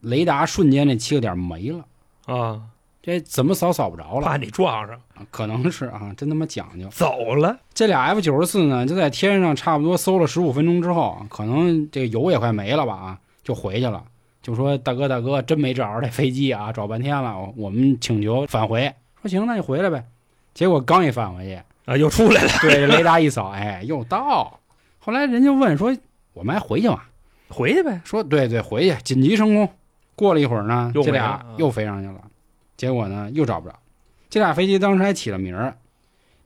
[0.00, 1.84] 雷达瞬间那七个点没了，
[2.26, 2.62] 啊，
[3.04, 4.26] 这怎么扫扫不着了。
[4.26, 6.88] 怕你撞上，啊可能是啊，真他妈讲究。
[6.88, 14.02] 走了，这俩 F 九十四呢，就在天上差不多搜了十五分钟之后，可能这个油也快没了吧啊，就回去了。
[14.40, 18.90] 就说大哥大哥，真没找着这飞机啊，找半天了，我我们请求返回。
[19.20, 20.02] 说行，那就回来呗。
[20.54, 24.58] 结果刚一返回去，啊，又出来了，对这雷达一扫，哎，又到。
[24.98, 25.94] 后来人家问说，
[26.32, 27.02] 我们还回去吗？
[27.50, 29.68] 回去呗，说对对，回去紧急升空。
[30.16, 32.14] 过了一会儿呢，这俩又飞上去了，
[32.76, 33.74] 结果呢又找不着。
[34.30, 35.76] 这俩飞机当时还起了名儿，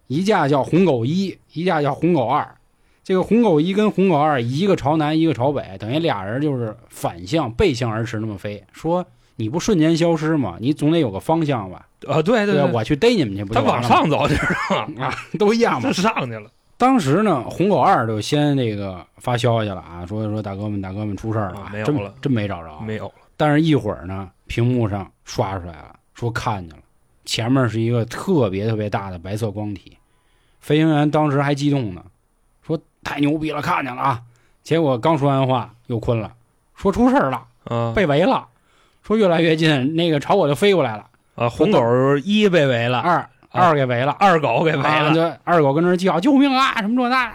[0.07, 2.55] 一架叫红狗一，一架叫红狗二。
[3.03, 8.63] 这个红狗一跟红狗二一个朝南，一个朝北，等于俩人就是反向背向而驰那么飞。
[8.73, 10.59] 说你不瞬间消失吗？
[10.61, 11.87] 你总得有个方向吧？
[12.07, 14.35] 啊，对对吧，我去逮你们去，不他往上走去，
[15.01, 15.93] 啊，都一样嘛他。
[15.93, 26.83] 上去了，当时呢，红狗二就先那个发消息了啊，说说大哥们大哥们出事儿了、啊没有了真没找着，没有了，但是，一会儿呢，屏幕上刷出来了，说看见了，
[27.25, 29.97] 前面是一个特别特别大的白色光体。
[30.59, 32.03] 飞行员当时还激动呢，
[32.67, 34.23] 说太牛逼了，看见了啊！
[34.65, 36.35] 结果刚说完话又困了，
[36.75, 38.49] 说出事儿了，啊被围了，
[39.05, 41.81] 说越来越近，那个朝我就飞过来了，啊，红狗
[42.25, 47.35] 一被围了，二二给围了，二狗给围了，二狗跟那叫救命啊，什么这那的。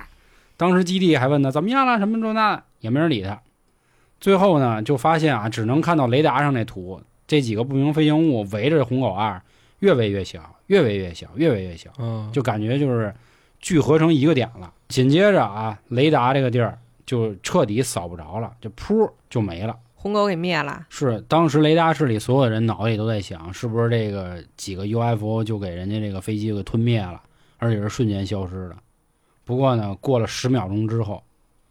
[0.57, 3.39] 当时基地还问他怎么样了，什么这那的，也没人理他。
[4.19, 7.01] 最后呢，就发现啊，只能看到雷达上那图，
[7.33, 9.41] 这几个不明飞行物围着红狗二
[9.79, 13.11] 越围越小，越围越小，越围越小，嗯，就感觉就是
[13.59, 14.71] 聚合成一个点了。
[14.87, 19.75] 紧接着啊，雷达这个地儿就彻底扫不着了，就噗就没了。
[19.95, 20.85] 红狗给灭了。
[20.89, 27.19] 是当时雷达室里所有人脑子里都在想，是不是这个几个 UFO 就给人家这个飞机给吞灭了，
[27.57, 28.75] 而且是瞬间消失的。
[29.43, 31.23] 不过呢，过了十秒钟之后，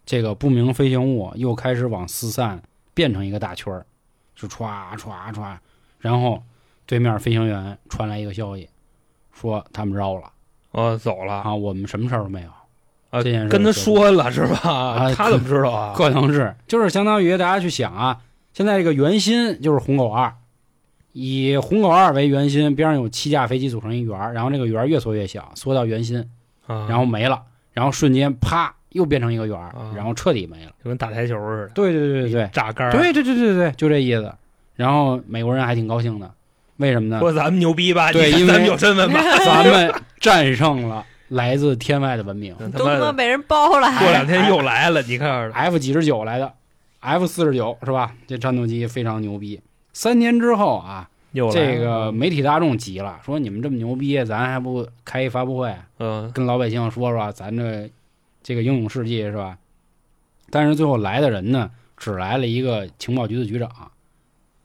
[0.04, 2.60] 这个不明飞行物又开始往四散
[2.94, 3.86] 变成一个大圈儿，
[4.42, 5.56] 就歘歘歘，
[6.00, 6.42] 然后
[6.84, 8.68] 对面飞行员传来一个消息，
[9.32, 10.32] 说他们绕了
[10.72, 12.48] 啊，走了啊，我们什么事儿都没有。
[13.10, 14.58] 啊这件事跟他说了是吧？
[14.68, 15.94] 啊他怎么知道啊？
[15.94, 18.20] 可能是，就是相当于大家去想啊，
[18.52, 20.34] 现在这个圆心就是红狗二，
[21.12, 26.28] 以红狗二为圆心，边上有七架飞机组成一圆，然后这个圆越缩越小，缩到圆心，
[26.66, 30.72] 啊然后没了，然后瞬间啪又变成一个圆儿啊，然后彻底没了。
[30.82, 34.32] 就跟打台球似的，对对对对对榨干儿，对对对对对，就这意思。
[34.76, 36.30] 然后美国人还挺高兴的，
[36.78, 37.20] 为什么呢？
[37.20, 38.10] 说咱们牛逼吧？
[38.12, 39.20] 对因为咱们有身份吧？
[39.44, 46.52] 咱们战胜了来自天外的文明 他都他妈被人包了，过两天哎又来了，你看着，F 几十九来的
[47.00, 48.12] F 四十九是吧？
[48.26, 49.60] 这战斗机非常牛逼。
[49.92, 57.90] 三年之后啊，又来这个媒体大众急了，说你们这么牛逼，咱还不开一发布会，嗯跟老百姓说说咱这
[58.42, 59.58] 这个英勇事迹是吧？
[60.50, 63.70] 但是最后来的人呢，只来了一个情报局的局长，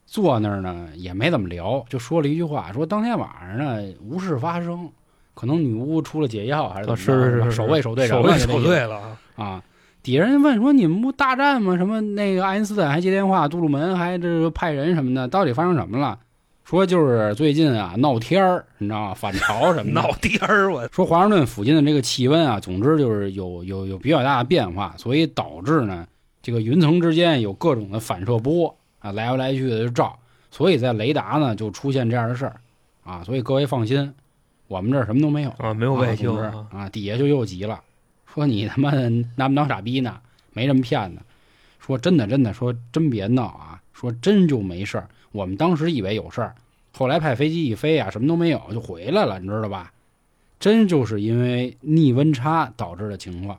[0.06, 4.90] 坐那儿呢也没怎么聊，就说了一句话，说当天晚上呢无事发生，
[5.34, 9.64] 可能女巫出了解药还是怎啊么着吧是是是守卫守队守卫守队了啊，啊。
[10.00, 11.76] 底下人问说：“你们不大战吗？
[11.76, 16.18] 什么那个爱因斯坦还接电话，杜鲁门还这个派人什么的，到底发生什么了？”
[16.68, 19.14] 说就是最近啊闹天儿，你知道吗？
[19.14, 20.02] 反潮什么的。
[20.02, 26.06] 闹天儿我说华盛顿附近的这个气温啊，总之就是有有有比较大的变化，所以导致呢
[26.42, 30.18] 这个云层之间有各种的反射波啊，来来去的就照，
[30.50, 32.60] 所以在雷达呢就出现这样的事儿
[33.02, 34.12] 啊，所以各位放心，
[34.66, 35.50] 我们这儿什么都没有。
[35.56, 37.80] 啊没有外星啊，啊啊，底下就又急了，
[38.26, 40.20] 说你他妈的拿不当傻逼呢？
[40.52, 41.22] 没这么骗的。
[41.78, 43.80] 说真的，真的，说真别闹啊！
[43.98, 45.08] 说真就没事儿。
[45.32, 46.54] 我们当时以为有事儿，
[46.92, 49.92] 后来派飞机一飞啊，什么都没有，就回来了，你知道吧？
[50.60, 53.58] 真就是因为逆温差导致的情况。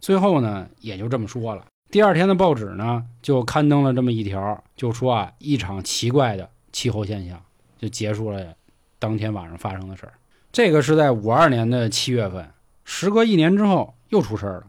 [0.00, 1.64] 最后呢，也就这么说了。
[1.90, 7.40] 第二天的报纸呢，就刊登了这么一条，就说啊，一场奇怪的气候现象，
[7.78, 8.54] 就结束了
[8.98, 10.12] 当天晚上发生的事儿。
[10.50, 12.50] 这个是在五二年的七月份，
[12.84, 14.64] 时隔一年之后又出事儿了。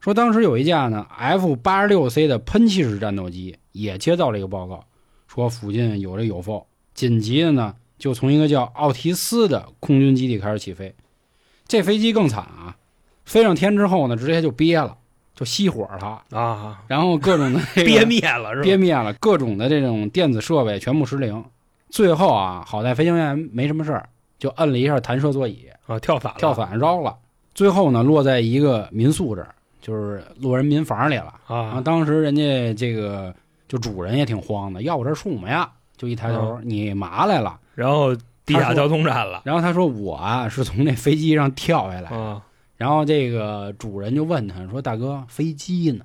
[0.00, 4.84] 说当时有一架呢 F 八十六 C 的喷气式战斗机也接到了一个报告，
[5.28, 10.94] 说附近有这有否，紧急的呢就从一个叫奥提斯的空军基地开始起飞。
[11.66, 12.76] 这飞机更惨啊，
[13.26, 14.96] 飞上天之后呢，直接就憋了，
[15.34, 18.62] 就熄火了，啊，然后各种的这个憋灭了是吧？
[18.62, 21.44] 憋灭了，各种的这种电子设备全部失灵。
[21.90, 24.08] 最后啊，好在飞行员没什么事儿，
[24.38, 27.14] 就摁了一下弹射座椅，啊，跳伞了，跳伞绕了。
[27.54, 31.34] 最后呢，落在一个民宿这儿，就是落人民房里了。
[31.46, 33.34] 啊，啊，当时人家这个
[33.68, 35.70] 就主人也挺慌的，要我这是什么呀？
[35.96, 37.58] 就一抬头，你嘛来了？
[37.74, 38.14] 然后
[38.44, 42.10] 地下交通站了然后他说我啊是从那飞机上跳下来。
[42.10, 42.42] 啊
[42.76, 46.04] 然后这个主人就问他说：“大哥，飞机呢？”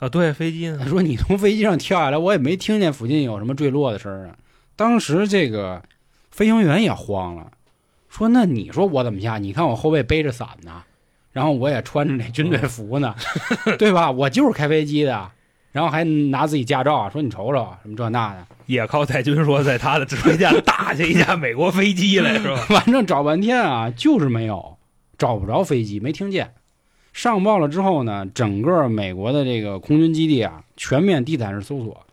[0.00, 0.78] 啊，对，飞机呢？
[0.78, 4.36] 他说：“你从飞机上跳下来，我也没听见附近有什么坠落的声儿啊。”
[4.76, 5.82] 当时这个
[6.30, 7.50] 飞行员也慌了，
[8.10, 9.38] 说：“那你说我怎么下？
[9.38, 10.82] 你看我后背背着伞呢，
[11.32, 13.14] 然后我也穿着那军队服呢，
[13.78, 14.10] 对吧？
[14.10, 15.30] 我就是开飞机的，
[15.72, 22.56] 然后还拿自己驾照，说你瞅瞅什么这那的，也靠戴军说在他的指挥下 打下一架美国飞机来是吧？
[22.68, 24.76] 反正找半天啊，就是没有，
[25.16, 26.54] 找不着飞机，没听见。
[27.12, 32.06] 上报了之后呢，整个美国的这个空军基地啊，全面地毯式搜索，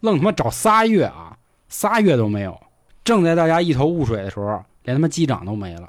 [0.00, 1.36] 愣他妈找仨月啊，
[1.68, 2.60] 仨月都没有。
[3.04, 5.88] 正在大家一头雾水的时候，连他妈机长都没了，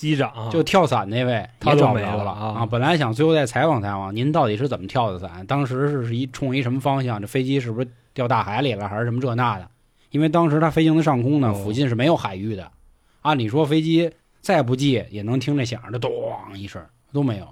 [0.00, 5.44] 机长就跳伞那位他也找不着了啊啊本来想最后再采访采访，您到底是怎么跳的伞？
[5.46, 7.20] 当时是是一冲一什么方向？
[7.20, 9.68] 这飞机是不是掉大海里了，还是什么这那的？
[10.08, 12.72] 因为当时它飞行的上空呢，哦附近是没有海域的。
[13.20, 14.10] 按理说飞机
[14.40, 16.10] 再不济也能听这响儿，这咚
[16.54, 16.82] 一声
[17.12, 17.46] 都没有。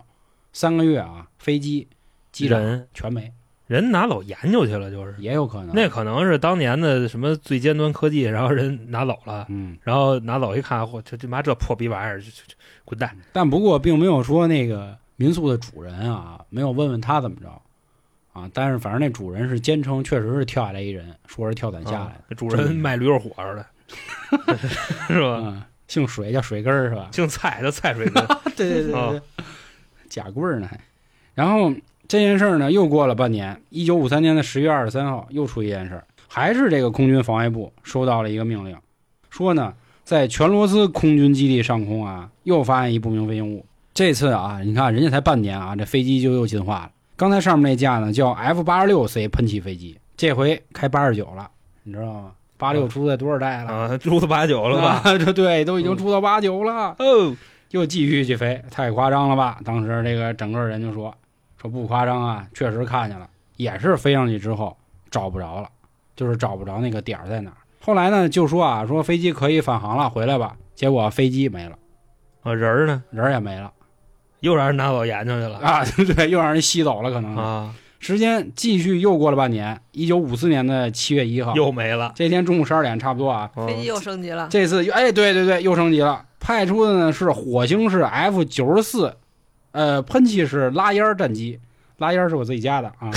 [0.55, 1.87] 三个月啊，飞机、
[2.33, 2.59] 机长
[2.95, 3.31] 全没，
[3.69, 5.75] 人拿走研究去了，就是也有可能。
[5.75, 12.55] 那可能是当年的什么最尖端科技，然后人拿走了，嗯，然后拿走一看，嚯，这这妈这破逼玩意儿，就就就
[12.85, 13.15] 滚蛋！
[13.33, 17.49] 但不过并没有说那个民宿的主人啊，没有问问他怎么着
[18.33, 18.51] 啊。
[18.55, 22.05] 但是反正那主人是坚称确实是跳下来一人，说是跳伞下来的。
[22.05, 23.67] 啊主人卖驴肉火烧的，
[25.09, 25.43] 是吧？
[25.45, 27.09] 嗯，姓水叫水根儿是吧？
[27.13, 28.27] 姓蔡叫蔡水根，
[28.57, 29.45] 对对对啊对，
[30.09, 30.81] 假棍儿呢还。
[31.35, 31.71] 然后
[32.09, 38.75] 这件事儿呢，又过了半年，一九五三年的十月二十三号，又出一件事儿，还是这个空军防卫部收到了一个命令，
[39.29, 43.67] 说呢，在全罗斯空军基地上空啊，又发现一不明飞行物。
[43.93, 46.91] 这次啊，你看人家才半年啊，这飞机就又进化了。
[47.15, 51.51] 刚才上面那架呢叫 F 八十六 C 喷气飞机，这回开八十九了，
[51.83, 52.33] 你知道吗？
[52.57, 53.71] 八六出在多少代了？
[53.71, 55.03] 啊，出到八九了吧？
[55.05, 55.19] 啊？
[55.19, 56.97] 这对，都已经出到八九了。
[56.99, 57.37] 哦，
[57.73, 59.59] 又继续起飞，太夸张了吧？
[59.63, 61.15] 当时这个整个人就说
[61.61, 64.77] 说不夸张啊，确实看见了，也是飞上去之后
[65.11, 65.69] 找不着了，
[66.15, 67.57] 就是找不着那个点儿在哪儿。
[67.81, 70.57] 后来呢，就说啊，说飞机可以返航了，回来吧。
[70.75, 71.77] 结果飞机没了，
[72.43, 73.03] 啊，人儿呢？
[73.11, 73.73] 人儿也没了
[74.41, 77.35] 又让人拿走研究去了啊， 对，又让人吸走了，可能。
[77.37, 82.13] 啊，时间继续又过了半年，一九五四年的七月一号，又没了。
[82.15, 89.17] 这天中午十二点差不多啊，啊飞机又升级了，这次又哎，对对对，又升级了，派出的呢是火星式 F 九十四，
[89.73, 91.59] 呃，喷气式拉烟儿战机，
[91.99, 93.11] 拉烟儿是我自己家的啊，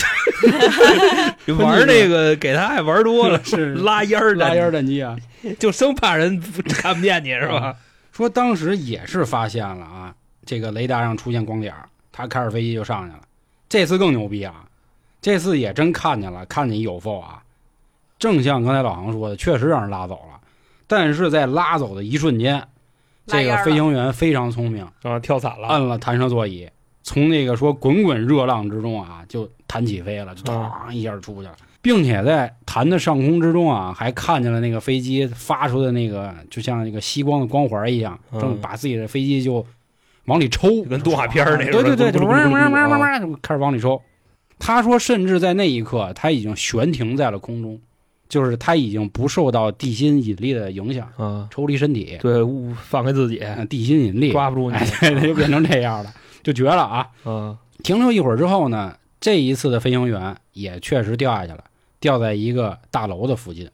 [1.57, 5.15] 玩这个给他爱玩多了， 是拉烟儿，拉烟儿战机啊。
[5.57, 7.75] 就生怕人 看不见你是吧？
[8.11, 10.13] 说当时也是发现了啊，
[10.45, 11.73] 这个雷达上出现光点，
[12.11, 13.21] 他开着飞机就上去了。
[13.69, 14.65] 这次更牛逼啊，
[15.21, 17.41] 这次也真看见了，看见一 UFO 啊，
[18.19, 20.39] 正像刚才老航说的，确实让人拉走了。
[20.85, 22.67] 但是在拉走的一瞬间，
[23.27, 26.67] 这个飞行员非常聪明，啊，跳伞了，按了弹射座椅，
[27.03, 30.53] 从那个说滚滚热浪之中啊，就弹起飞了，就
[30.91, 38.39] 一下出去了，并且在弹的上空之中啊，还看见了那个飞机发出的那个就像那个吸光的光环一样，嗯。
[38.41, 39.65] 正把自己的飞机就
[40.25, 43.19] 往里抽，就跟动画片儿那对对对，似的就嗡嗡嗡嗡啊。
[43.19, 44.01] 嗡，开始往里抽。
[44.59, 47.79] 他说，甚至在那一刻，他已经悬停在了空中，
[48.31, 57.07] 就是他已经不受到地心引力的影响，啊，抽离身体，对，误放开自己，呃地心引力，抓不住你哎，对，他就变成这样了，就绝了啊！
[57.27, 61.61] 嗯，停留一会儿之后呢，这一次的飞行员也确实掉下去了，
[61.99, 63.69] 掉在一个大楼的附近，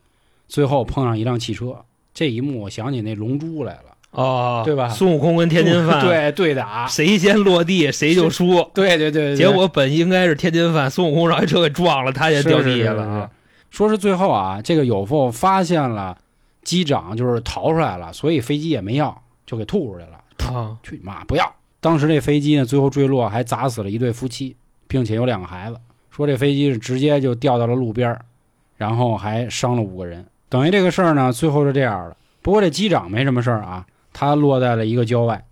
[0.48, 1.76] 最后碰上一辆汽车。
[2.16, 8.68] 这一幕我想起那龙珠来了，哦，对吧孙悟空跟天津饭，， 对对打，谁先落地谁就输。
[8.74, 13.30] 对对对对，结果本应该是天津饭，孙悟空让一车给撞了，他也掉地下了。
[13.70, 16.18] 说是最后啊，这个有否发现了
[16.64, 20.24] 机长就是逃出来了，所以飞机也没要，就给吐出来了。
[20.54, 21.24] 啊，去你妈！
[21.26, 21.52] 不要！
[21.80, 24.56] 当时这飞机呢，最后坠落还砸死了一对夫妻，
[24.88, 25.78] 并且有两个孩子。
[26.10, 28.22] 说这飞机是直接就掉到了路边儿，
[28.78, 30.26] 然后还伤了五个人。
[30.50, 32.18] 等于这个事儿呢，最后是这样的。
[32.42, 35.44] 不过这机长没什么事儿啊，他落在了一个郊外。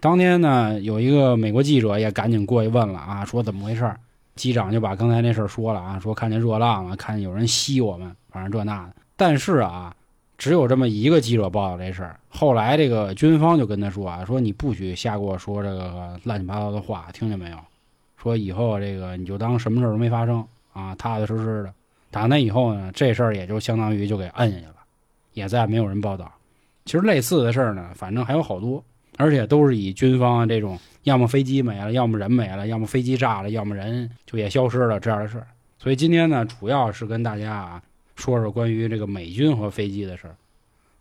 [0.00, 3.98] 当天呢，有一个美国记者也赶紧过去问了啊，说怎么回事儿？
[4.36, 8.92] 机长就把刚才那事儿说了啊，说看见热浪了，看见有人吸我们，反正这那的。
[9.16, 9.94] 但是啊，
[10.36, 12.18] 只有这么一个记者报道这事儿。
[12.28, 17.56] 后来这个军方就跟他说啊，说你不许瞎给我说这个乱七八糟的话，听见没有？
[18.16, 21.72] 说以后这个你就当什么事儿都没发生啊，踏踏实实的。
[22.10, 24.74] 打那以后呢，这事儿也就相当于就给摁下去了，
[25.32, 26.32] 也再没有人报道。
[26.84, 28.82] 其实类似的事儿呢，反正还有好多，
[29.16, 35.46] 而且都是以军方这种要么飞机没了，要么人没了，要么飞机炸了，要么人就也消失了这样的事儿。
[35.78, 37.82] 所以今天呢，主要是跟大家啊
[38.16, 40.34] 说说关于这个美军和飞机的事儿。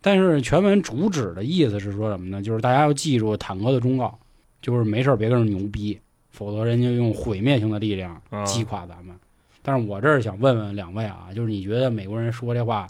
[0.02, 2.42] 但是全文主旨的意思是说什么呢？
[2.42, 4.20] 就是大家要记住坦克的忠告，
[4.62, 5.98] 就是没事儿别跟人牛逼，
[6.30, 9.16] 否则人家用毁灭性的力量啊击垮咱们。
[9.62, 12.86] 但是我这儿想问问两位啊，就是你觉得美国人说这话，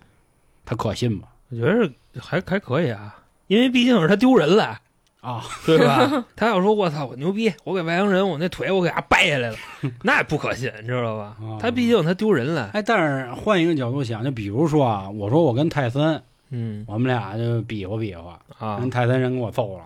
[0.66, 1.28] 他可信吗？
[1.50, 1.88] 我觉得
[2.20, 4.82] 还还可以啊，因为毕竟是他丢人了，
[5.24, 6.26] 啊， 对吧？
[6.36, 9.58] 他要说我操我牛逼，我给外星人我那腿我给他掰下来了，
[10.04, 11.56] 那也不可信，你知道吧啊？
[11.62, 19.84] 他毕竟他丢人了，哎，但是换一个角度想，就比如说啊，我说我跟泰森，嗯我们俩就比划比划，啊人，泰森人给我揍了，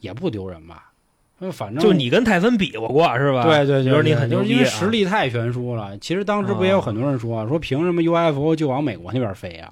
[0.00, 0.84] 也不丢人吧？
[1.40, 3.44] 呃反正就你跟泰森比划过是吧？
[3.44, 5.96] 对对对，就是你很牛逼啊，就是因为实力太悬殊了。
[5.98, 9.70] 其实当时不也有很多人说，说凭什么 UFO 就往美国那边飞啊？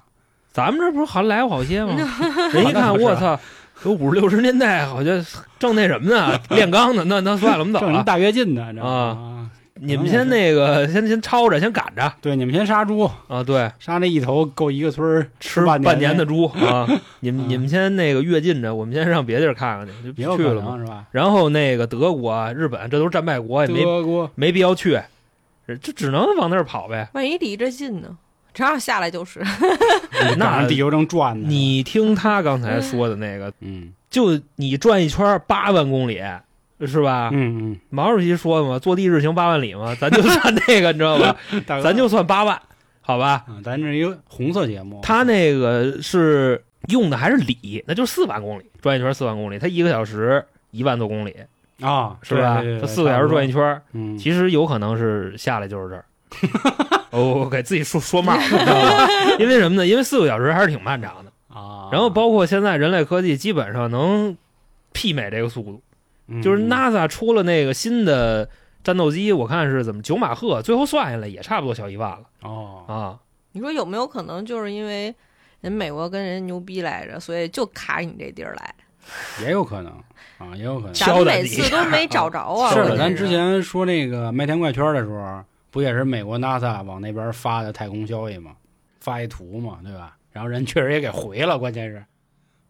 [0.53, 1.93] 咱们这不是好来过好些吗？
[2.53, 3.37] 人一看，我操，
[3.83, 5.25] 有五十六十年代好像
[5.59, 7.85] 正那什么呢， 炼钢呢，那那算了，我们走了。
[7.85, 9.49] 正人大跃进呢，啊？
[9.79, 13.43] 你们先那个，先先抄着，先赶着对，你们先杀猪，啊！
[13.43, 16.87] 对，杀那一头够一个村吃半半年的的，猪啊！
[17.19, 20.75] 你们 啊你们先那个跃进着，我们先上别地儿看看去，就去了嘛。
[20.79, 21.05] 是吧？
[21.11, 23.83] 然后那个德国、啊日本，这都是战败国，也没
[24.33, 24.99] 没必要去，
[25.67, 27.09] 这只能往那儿跑呗。
[27.13, 28.17] 万一离着近呢？
[28.57, 29.39] 正好下来就是。
[30.37, 31.45] 赶上地球正转呢。
[31.47, 36.21] 你听他刚才说的那个，嗯就你转一圈八万公里，
[36.85, 37.29] 是吧？
[37.31, 41.35] 嗯嗯，毛主席说的嘛，坐地日行八万里嘛，咱就算那个，你知道吧？
[41.83, 42.59] 咱就算八万，
[43.01, 43.43] 好吧？
[43.47, 51.35] 啊，咱这一个红色节目，他那个是用的还是里，那就是四万公里，转一圈四万公里，他一个小时一万多公里，
[51.81, 52.63] 啊，是吧？
[52.81, 56.05] 他四个小时转一，圈，嗯，其实有可能是下来就是这儿。
[57.11, 59.07] 哦，给自己说说帽儿，你知道吧？
[59.39, 59.85] 因为什么呢？
[59.85, 61.31] 因为四个小时还是挺漫长的。
[61.55, 64.37] 啊，然后包括现在人类科技基本上能
[64.93, 65.81] 媲美这个速度，
[66.27, 68.47] 嗯就是 NASA 出了那个新的
[68.83, 73.19] 战斗机，我看是怎么九马赫，最后算下来也差不多小一万了哦，啊。
[73.53, 75.15] 你说有没有可能就是因为
[75.61, 78.75] 人美国跟人牛逼来着，所以就卡你这地儿来？
[79.41, 79.91] 也有可能
[80.37, 80.93] 啊，也有可能。
[80.93, 82.69] 咱们每次都没找着啊！
[82.73, 85.41] 是的，咱之前说那个麦田怪圈的时候，
[85.71, 88.55] 不也是美国 NASA 往那边发的太空消息吗？
[88.99, 90.17] 发一图嘛，对吧？
[90.31, 92.03] 然后人确实也给回了，关键是，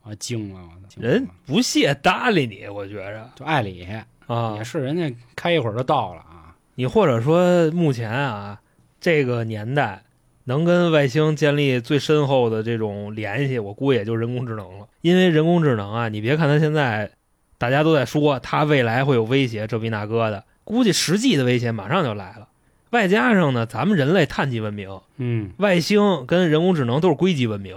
[0.03, 0.61] 啊，惊了，
[0.97, 3.85] 人不屑搭理你，我觉着就爱理，
[4.27, 6.55] 啊也，是人家开一会儿就到了啊。
[6.75, 8.61] 你或者说目前啊
[9.01, 10.03] 这个年代
[10.43, 14.87] 能跟外星建立最深厚的这种联系，我估计也就人工智能了。
[15.01, 17.11] 因为人工智能啊，你别看它现在
[17.57, 22.46] 大家都在说它未来会有威胁，这逼那哥的，估计实际的威胁马上就来了。
[22.91, 27.75] 外加上呢，咱们人类碳基文明，嗯，外星跟人工智能都是硅基文明，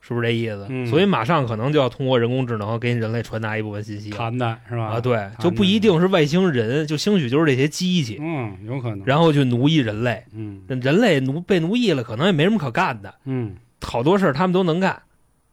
[0.00, 0.66] 是不是这意思？
[0.68, 4.86] 嗯所以马上可能就要通过人工智能给你人类传达一部分信息了谈的是吧？
[4.86, 9.02] 啊，，对，就不一定是外星人，就兴许就是这些机器，嗯，有可能。
[9.04, 15.02] 然后去奴役人类，嗯人类奴被奴役了，可能也没什么可干的，嗯好多事儿他们都能干。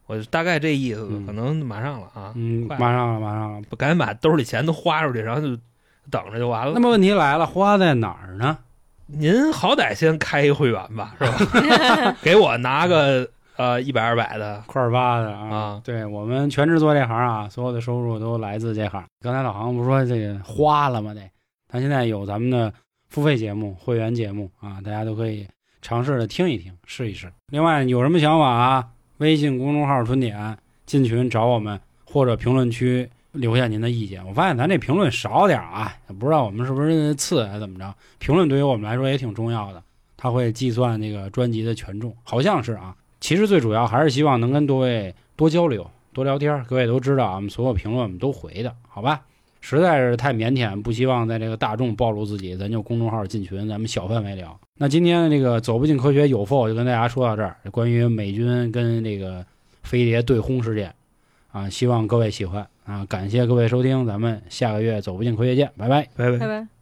[0.06, 3.62] 我大概这意思，嗯可能马上了啊，嗯，马上了，马上了。
[3.76, 5.48] 赶紧把兜里钱都花出去，然后就
[6.10, 6.72] 等着就完了。
[6.74, 8.58] 那么问题来了，花在哪儿呢？
[9.06, 12.16] 您好歹先开一会员吧， 是吧？
[12.22, 19.04] 给我拿个呃一百二百的，块儿八的啊啊，对我们全职做这行啊，所有的收入都来自这行。
[19.20, 21.14] 刚才老航不是说这个花了吗？
[21.14, 21.20] 得，
[21.68, 22.72] 他现在有咱们的
[23.08, 25.46] 付费节目、会员节目啊，大家都可以
[25.80, 27.30] 尝试的听一听，试一试。
[27.52, 28.88] 另外有什么想法啊？
[29.18, 34.26] 微信公众号“春点”进群找我们，或者评论区留下您的意见。
[34.26, 37.94] 我发现咱这评论少点儿啊，不知道我们是不是次还是怎么着。
[38.18, 39.82] 评论对于我们来说也挺重要的，
[40.16, 42.94] 它会计算这个专辑的权重，好像是啊。
[43.20, 46.64] 其实最主要还是希望能跟各位多交流、多聊天。
[46.64, 49.22] 各位都知道啊，我们所有评论我们都回的，好吧？
[49.60, 54.56] 实在是太腼腆，不希望在这个大众暴露自己，咱就公众号进群，咱们小范围聊。
[54.78, 59.44] 那今天的这个走不进科学有否就跟大家说到这儿，关于美军跟这个
[59.82, 60.94] 飞碟对轰事件
[61.56, 66.06] 啊，希望各位喜欢啊，感谢各位收听，咱们下个月走不进科学见，拜拜。
[66.14, 66.46] 拜拜拜。
[66.46, 66.75] 拜。